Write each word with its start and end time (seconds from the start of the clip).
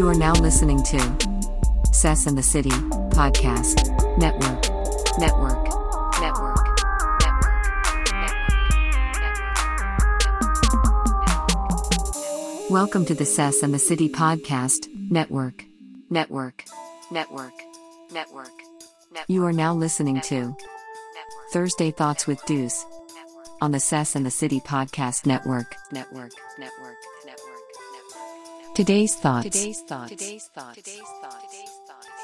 You 0.00 0.08
are 0.08 0.14
now 0.14 0.32
listening 0.32 0.82
to 0.84 0.98
Sess 1.92 2.26
and 2.26 2.38
the 2.38 2.42
City 2.42 2.70
Podcast 2.70 3.84
Network. 4.16 4.62
Network. 5.18 5.62
Network. 6.18 6.56
Network. 7.20 7.60
Welcome 12.70 13.04
to 13.04 13.14
the 13.14 13.26
Sess 13.26 13.62
and 13.62 13.74
the 13.74 13.78
City 13.78 14.08
Podcast 14.08 14.88
Network. 15.10 15.66
Network. 16.08 16.64
Network. 17.10 17.52
Network. 18.10 18.52
You 19.28 19.44
are 19.44 19.52
now 19.52 19.74
listening 19.74 20.22
to 20.22 20.56
Thursday 21.52 21.90
Thoughts 21.90 22.26
with 22.26 22.42
Deuce 22.46 22.86
on 23.60 23.72
the 23.72 23.80
Sess 23.80 24.16
and 24.16 24.24
the 24.24 24.30
City 24.30 24.60
Podcast 24.60 25.26
Network. 25.26 25.76
Network. 25.92 26.32
Network. 26.58 26.96
Network. 27.26 27.49
Today's 28.74 29.16
thoughts. 29.16 29.44
Today's 29.44 29.80
thoughts. 29.80 30.10
Today's 30.10 30.46
thoughts. 30.54 30.76
Today's 30.76 31.02
thoughts. 31.20 31.56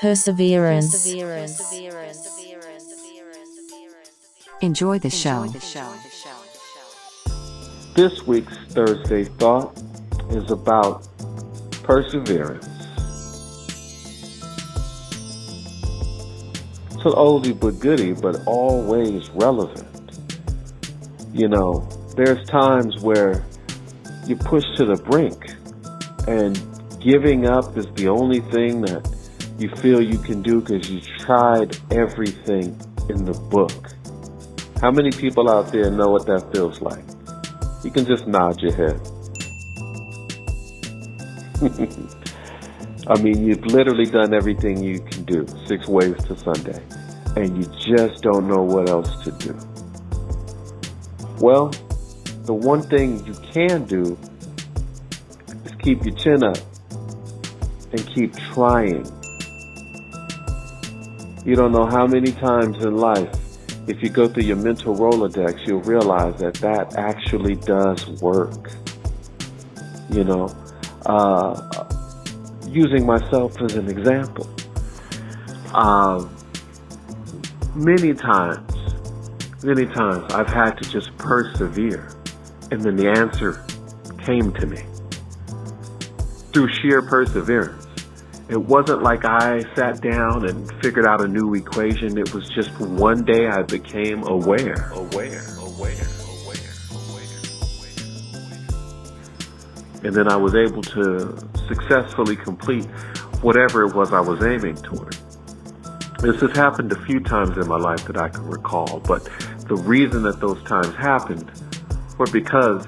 Perseverance. 0.00 0.92
Perseverance. 0.92 1.60
Enjoy 4.60 4.98
the 4.98 5.08
show. 5.08 5.46
This 7.94 8.26
week's 8.26 8.56
Thursday 8.68 9.24
thought 9.24 9.82
is 10.30 10.50
about 10.50 11.08
perseverance. 11.82 12.68
It's 16.86 17.04
an 17.04 17.12
oldie 17.12 17.58
but 17.58 17.80
goodie, 17.80 18.12
but 18.12 18.46
always 18.46 19.30
relevant. 19.30 19.88
You 21.32 21.48
know, 21.48 21.88
there's 22.16 22.46
times 22.46 23.00
where 23.00 23.44
you 24.26 24.36
push 24.36 24.64
to 24.76 24.84
the 24.84 24.96
brink 24.96 25.54
and 26.26 26.60
giving 27.00 27.46
up 27.46 27.76
is 27.76 27.86
the 27.94 28.08
only 28.08 28.40
thing 28.40 28.80
that 28.82 29.06
you 29.58 29.68
feel 29.76 30.00
you 30.00 30.18
can 30.18 30.42
do 30.42 30.60
because 30.60 30.90
you 30.90 31.00
tried 31.18 31.76
everything 31.90 32.78
in 33.08 33.24
the 33.24 33.34
book. 33.50 33.90
How 34.80 34.90
many 34.90 35.10
people 35.10 35.50
out 35.50 35.70
there 35.70 35.90
know 35.90 36.10
what 36.10 36.26
that 36.26 36.50
feels 36.52 36.80
like? 36.80 37.04
You 37.84 37.90
can 37.90 38.06
just 38.06 38.26
nod 38.26 38.60
your 38.60 38.72
head. 38.72 39.00
I 43.06 43.20
mean, 43.20 43.44
you've 43.44 43.66
literally 43.66 44.06
done 44.06 44.32
everything 44.32 44.82
you 44.82 45.00
can 45.00 45.24
do, 45.24 45.46
six 45.66 45.86
ways 45.86 46.16
to 46.24 46.36
Sunday, 46.38 46.82
and 47.36 47.56
you 47.56 47.70
just 47.78 48.22
don't 48.22 48.48
know 48.48 48.62
what 48.62 48.88
else 48.88 49.22
to 49.24 49.30
do. 49.32 49.54
Well, 51.38 51.68
the 52.44 52.54
one 52.54 52.82
thing 52.82 53.24
you 53.26 53.34
can 53.52 53.84
do 53.84 54.18
keep 55.84 56.02
your 56.02 56.14
chin 56.14 56.42
up 56.42 56.56
and 57.92 58.06
keep 58.14 58.34
trying. 58.54 59.04
You 61.44 61.54
don't 61.56 61.72
know 61.72 61.84
how 61.84 62.06
many 62.06 62.32
times 62.32 62.82
in 62.82 62.96
life, 62.96 63.28
if 63.86 64.02
you 64.02 64.08
go 64.08 64.26
through 64.26 64.44
your 64.44 64.56
mental 64.56 64.96
Rolodex, 64.96 65.66
you'll 65.66 65.82
realize 65.82 66.40
that 66.40 66.54
that 66.54 66.96
actually 66.96 67.56
does 67.56 68.08
work. 68.22 68.70
You 70.10 70.24
know, 70.24 70.46
uh, 71.04 71.86
using 72.66 73.04
myself 73.04 73.60
as 73.60 73.74
an 73.74 73.90
example. 73.90 74.48
Uh, 75.74 76.26
many 77.74 78.14
times, 78.14 78.72
many 79.62 79.84
times 79.84 80.32
I've 80.32 80.48
had 80.48 80.78
to 80.78 80.88
just 80.88 81.14
persevere, 81.18 82.08
and 82.70 82.80
then 82.80 82.96
the 82.96 83.10
answer 83.10 83.62
came 84.24 84.50
to 84.54 84.66
me 84.66 84.82
through 86.54 86.68
sheer 86.80 87.02
perseverance. 87.02 87.84
It 88.48 88.60
wasn't 88.60 89.02
like 89.02 89.24
I 89.24 89.64
sat 89.74 90.00
down 90.00 90.48
and 90.48 90.70
figured 90.82 91.04
out 91.04 91.20
a 91.20 91.26
new 91.26 91.54
equation. 91.54 92.16
It 92.16 92.32
was 92.32 92.48
just 92.48 92.70
one 92.78 93.24
day 93.24 93.48
I 93.48 93.62
became 93.62 94.22
aware, 94.22 94.92
aware, 94.92 94.94
aware, 94.94 95.42
aware, 95.58 96.06
aware, 96.22 96.68
aware. 96.92 98.04
and 100.04 100.14
then 100.14 100.28
I 100.30 100.36
was 100.36 100.54
able 100.54 100.82
to 100.82 101.36
successfully 101.66 102.36
complete 102.36 102.84
whatever 103.42 103.82
it 103.84 103.94
was 103.94 104.12
I 104.12 104.20
was 104.20 104.40
aiming 104.44 104.76
toward. 104.76 105.16
This 106.20 106.40
has 106.40 106.52
happened 106.52 106.92
a 106.92 107.04
few 107.04 107.18
times 107.18 107.56
in 107.56 107.66
my 107.66 107.78
life 107.78 108.06
that 108.06 108.16
I 108.16 108.28
can 108.28 108.46
recall, 108.46 109.00
but 109.00 109.24
the 109.66 109.76
reason 109.76 110.22
that 110.22 110.38
those 110.38 110.62
times 110.64 110.94
happened 110.94 111.50
were 112.16 112.28
because 112.28 112.86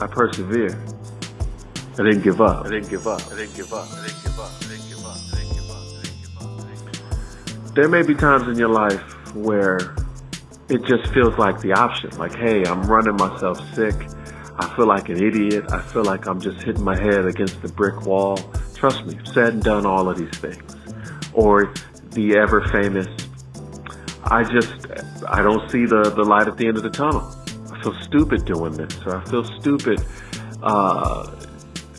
I 0.00 0.06
persevered. 0.06 0.97
I 1.98 2.04
didn't 2.04 2.22
give 2.22 2.40
up. 2.40 2.64
I 2.64 2.70
didn't 2.70 2.90
give 2.90 3.08
up. 3.08 3.20
I 3.26 3.34
didn't 3.34 3.56
give 3.56 3.72
up. 3.72 3.88
I 3.92 4.06
didn't 4.06 4.22
give 4.22 4.38
up. 4.38 4.50
I 4.62 4.68
didn't 4.68 4.88
give 4.88 5.04
up. 5.04 5.16
I 5.16 5.34
didn't 5.34 5.52
give 5.52 5.70
up. 5.70 5.82
I 5.82 6.02
didn't 6.02 6.20
give 6.22 6.40
up. 6.40 6.60
I 6.60 6.62
didn't 6.62 6.92
give 6.92 7.68
up. 7.68 7.74
There 7.74 7.88
may 7.88 8.02
be 8.02 8.14
times 8.14 8.46
in 8.46 8.56
your 8.56 8.68
life 8.68 9.34
where 9.34 9.96
it 10.68 10.84
just 10.84 11.12
feels 11.12 11.36
like 11.38 11.60
the 11.60 11.72
option. 11.72 12.16
Like, 12.16 12.36
hey, 12.36 12.64
I'm 12.64 12.82
running 12.82 13.16
myself 13.16 13.58
sick. 13.74 13.94
I 14.60 14.72
feel 14.76 14.86
like 14.86 15.08
an 15.08 15.20
idiot. 15.20 15.72
I 15.72 15.80
feel 15.80 16.04
like 16.04 16.28
I'm 16.28 16.40
just 16.40 16.62
hitting 16.62 16.84
my 16.84 16.96
head 16.96 17.26
against 17.26 17.60
the 17.62 17.68
brick 17.68 18.06
wall. 18.06 18.38
Trust 18.74 19.04
me, 19.04 19.18
said 19.24 19.54
and 19.54 19.62
done 19.62 19.84
all 19.84 20.08
of 20.08 20.18
these 20.18 20.38
things. 20.38 20.76
Or 21.32 21.74
the 22.10 22.36
ever 22.36 22.64
famous, 22.68 23.08
I 24.22 24.44
just, 24.44 24.86
I 25.26 25.42
don't 25.42 25.68
see 25.70 25.84
the, 25.84 26.12
the 26.14 26.24
light 26.24 26.46
at 26.46 26.56
the 26.56 26.68
end 26.68 26.76
of 26.76 26.84
the 26.84 26.90
tunnel. 26.90 27.34
I 27.72 27.82
feel 27.82 27.94
stupid 28.02 28.44
doing 28.44 28.72
this, 28.74 28.96
or 29.04 29.16
I 29.16 29.24
feel 29.24 29.44
stupid 29.44 30.04
uh, 30.62 31.37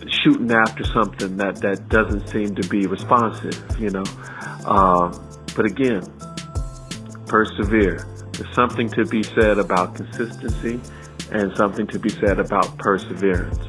shooting 0.07 0.51
after 0.51 0.83
something 0.83 1.37
that, 1.37 1.57
that 1.57 1.89
doesn't 1.89 2.27
seem 2.29 2.55
to 2.55 2.67
be 2.69 2.87
responsive, 2.87 3.61
you 3.79 3.89
know. 3.89 4.03
Uh, 4.65 5.17
but 5.55 5.65
again, 5.65 6.01
persevere. 7.27 8.05
There's 8.33 8.53
something 8.55 8.89
to 8.91 9.05
be 9.05 9.23
said 9.23 9.57
about 9.57 9.95
consistency 9.95 10.79
and 11.31 11.55
something 11.55 11.87
to 11.87 11.99
be 11.99 12.09
said 12.09 12.39
about 12.39 12.77
perseverance. 12.77 13.59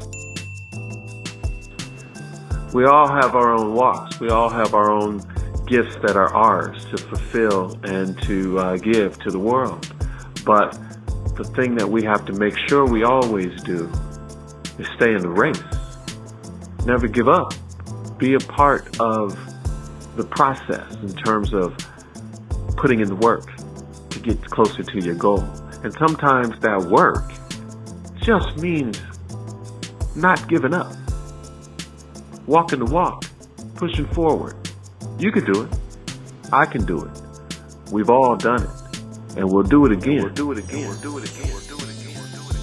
We 2.72 2.84
all 2.84 3.08
have 3.08 3.34
our 3.34 3.52
own 3.52 3.74
walks. 3.74 4.20
We 4.20 4.28
all 4.28 4.48
have 4.48 4.74
our 4.74 4.91
own 4.91 5.18
gifts 5.66 5.97
that 6.02 6.16
are 6.16 6.32
ours 6.32 6.84
to 6.86 6.97
fulfill 6.97 7.78
and 7.82 8.20
to 8.22 8.58
uh, 8.58 8.76
give 8.76 9.18
to 9.20 9.30
the 9.30 9.38
world. 9.38 9.92
But 10.44 10.78
the 11.36 11.44
thing 11.56 11.74
that 11.76 11.88
we 11.88 12.04
have 12.04 12.24
to 12.26 12.32
make 12.32 12.56
sure 12.68 12.86
we 12.86 13.02
always 13.02 13.60
do 13.62 13.91
is 14.78 14.86
stay 14.97 15.14
in 15.14 15.20
the 15.20 15.28
race. 15.28 15.60
Never 16.84 17.08
give 17.08 17.28
up. 17.28 17.52
Be 18.18 18.34
a 18.34 18.41
part 18.41 19.00
of 19.00 19.38
the 20.16 20.24
process 20.24 20.94
in 20.96 21.14
terms 21.14 21.52
of 21.54 21.76
putting 22.76 23.00
in 23.00 23.08
the 23.08 23.16
work 23.16 23.48
to 24.10 24.18
get 24.20 24.42
closer 24.46 24.82
to 24.82 25.00
your 25.00 25.14
goal. 25.14 25.41
And 25.82 25.92
sometimes 25.94 26.58
that 26.60 26.82
work 26.82 27.32
just 28.22 28.56
means 28.58 29.00
not 30.16 30.48
giving 30.48 30.74
up. 30.74 30.92
Walking 32.46 32.80
the 32.80 32.92
walk, 32.92 33.24
pushing 33.76 34.06
forward. 34.08 34.56
You 35.18 35.30
can 35.32 35.44
do 35.50 35.62
it. 35.62 35.68
I 36.52 36.66
can 36.66 36.84
do 36.84 37.04
it. 37.04 37.10
We've 37.92 38.10
all 38.10 38.36
done 38.36 38.62
it. 38.62 38.70
And 39.36 39.50
we'll 39.50 39.62
do 39.62 39.86
it 39.86 39.92
again. 39.92 40.24
We'll 40.24 40.34
do 40.34 40.52
it 40.52 40.58
again. 40.58 40.88
We'll 40.88 41.00
do 41.00 41.18
it 41.18 41.30
again. 41.30 41.52
We'll 41.52 41.60
do 41.60 41.76
it 41.76 42.00
again. 42.00 42.20
We'll 42.20 42.42
do 42.42 42.50
it 42.50 42.56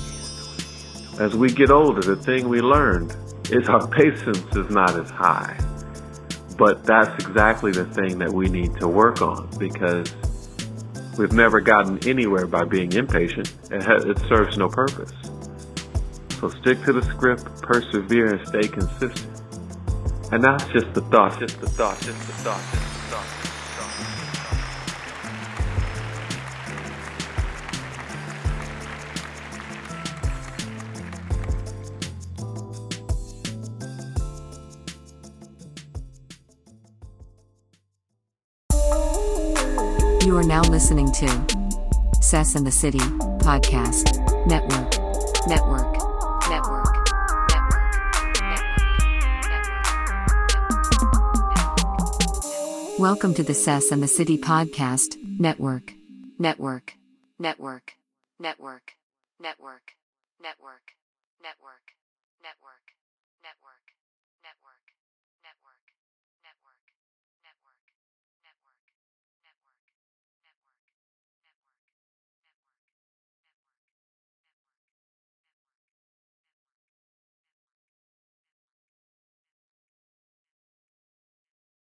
again. 1.13 1.21
As 1.21 1.35
we 1.35 1.49
get 1.49 1.71
older, 1.71 2.01
the 2.01 2.15
thing 2.21 2.49
we 2.49 2.61
learned 2.61 3.15
is 3.51 3.69
our 3.69 3.87
patience 3.87 4.55
is 4.55 4.69
not 4.69 4.99
as 4.99 5.09
high. 5.09 5.57
But 6.57 6.83
that's 6.83 7.23
exactly 7.23 7.71
the 7.71 7.85
thing 7.85 8.17
that 8.19 8.31
we 8.31 8.49
need 8.49 8.75
to 8.77 8.87
work 8.87 9.21
on 9.21 9.49
because 9.59 10.15
we've 11.17 11.31
never 11.31 11.61
gotten 11.61 12.05
anywhere 12.07 12.47
by 12.47 12.63
being 12.63 12.91
impatient. 12.93 13.53
It, 13.71 13.83
ha- 13.83 14.03
it 14.09 14.17
serves 14.27 14.57
no 14.57 14.67
purpose. 14.67 15.13
So 16.39 16.49
stick 16.49 16.83
to 16.83 16.93
the 16.93 17.03
script, 17.03 17.61
persevere, 17.61 18.35
and 18.35 18.47
stay 18.47 18.67
consistent. 18.67 19.41
And 20.31 20.43
that's 20.43 20.65
just 20.65 20.93
the 20.93 21.01
thought, 21.01 21.39
just 21.39 21.59
the 21.61 21.69
thought, 21.69 21.99
just 22.01 22.19
the 22.19 22.33
thought, 22.33 22.61
just 22.71 22.73
the 22.73 23.15
thought. 23.15 23.56
You 40.27 40.35
are 40.35 40.43
now 40.43 40.59
listening 40.63 41.09
to 41.13 41.27
Sess 42.19 42.55
and 42.55 42.67
the 42.67 42.71
City 42.71 42.99
Podcast 43.47 44.11
Network. 44.45 44.99
Network. 45.47 45.93
Network. 46.49 46.93
Network. 47.49 47.87
Network. 52.59 52.99
Welcome 52.99 53.33
to 53.35 53.43
the 53.43 53.53
Sess 53.53 53.89
and 53.89 54.03
the 54.03 54.09
City 54.09 54.37
Podcast 54.37 55.15
Network. 55.39 55.93
Network. 56.37 56.95
Network. 57.39 57.93
Network. 58.37 58.97
Network. 59.39 59.39
Network. 59.39 59.93
Network. 60.43 60.43
Network. 60.43 60.83
Network. 62.43 62.83
Network. 64.43 64.43
Network. 64.43 64.75
Network. 66.43 66.43
Network. 66.43 66.67